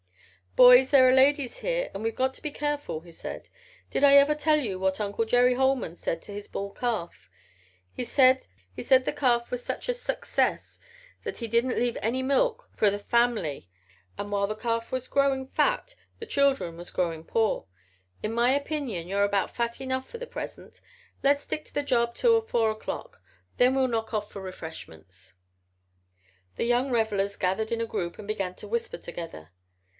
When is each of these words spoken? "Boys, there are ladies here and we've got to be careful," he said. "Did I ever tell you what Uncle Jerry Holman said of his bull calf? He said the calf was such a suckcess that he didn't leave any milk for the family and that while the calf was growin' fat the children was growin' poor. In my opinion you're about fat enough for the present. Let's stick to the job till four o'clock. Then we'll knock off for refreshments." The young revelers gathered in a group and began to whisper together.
"Boys, 0.57 0.89
there 0.89 1.07
are 1.07 1.13
ladies 1.13 1.59
here 1.59 1.89
and 1.93 2.03
we've 2.03 2.15
got 2.15 2.33
to 2.33 2.41
be 2.41 2.51
careful," 2.51 3.01
he 3.01 3.11
said. 3.11 3.47
"Did 3.91 4.03
I 4.03 4.15
ever 4.15 4.35
tell 4.35 4.57
you 4.59 4.79
what 4.79 4.99
Uncle 4.99 5.23
Jerry 5.25 5.53
Holman 5.53 5.95
said 5.95 6.17
of 6.17 6.23
his 6.25 6.47
bull 6.49 6.71
calf? 6.71 7.29
He 7.93 8.03
said 8.03 8.47
the 8.75 9.13
calf 9.15 9.49
was 9.51 9.63
such 9.63 9.87
a 9.87 9.93
suckcess 9.93 10.79
that 11.23 11.37
he 11.37 11.47
didn't 11.47 11.79
leave 11.79 11.97
any 12.01 12.21
milk 12.23 12.67
for 12.73 12.89
the 12.89 12.99
family 12.99 13.69
and 14.17 14.27
that 14.27 14.31
while 14.35 14.47
the 14.47 14.55
calf 14.55 14.91
was 14.91 15.07
growin' 15.07 15.47
fat 15.47 15.95
the 16.19 16.25
children 16.25 16.75
was 16.77 16.91
growin' 16.91 17.23
poor. 17.23 17.67
In 18.21 18.33
my 18.33 18.49
opinion 18.49 19.07
you're 19.07 19.23
about 19.23 19.55
fat 19.55 19.79
enough 19.79 20.09
for 20.09 20.17
the 20.17 20.27
present. 20.27 20.81
Let's 21.23 21.43
stick 21.43 21.63
to 21.65 21.73
the 21.73 21.83
job 21.83 22.13
till 22.15 22.41
four 22.41 22.71
o'clock. 22.71 23.21
Then 23.57 23.73
we'll 23.75 23.87
knock 23.87 24.13
off 24.15 24.31
for 24.31 24.41
refreshments." 24.41 25.35
The 26.57 26.65
young 26.65 26.89
revelers 26.91 27.35
gathered 27.37 27.71
in 27.71 27.79
a 27.79 27.85
group 27.85 28.17
and 28.19 28.27
began 28.27 28.55
to 28.55 28.67
whisper 28.67 28.97
together. 28.97 29.51